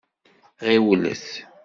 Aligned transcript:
Ɣiwlet. 0.67 1.27